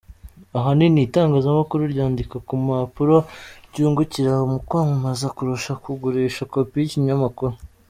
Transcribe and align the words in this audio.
Ahanini 0.57 0.99
itangazamakuru 1.07 1.81
ryandika 1.93 2.35
ku 2.47 2.53
mpapuro 2.65 3.17
ryungukira 3.71 4.31
mu 4.51 4.57
kwamamaza 4.67 5.27
kurusha 5.35 5.71
kugurisha 5.83 6.43
kopi 6.53 6.75
y’ikinyamakuru. 6.79 7.53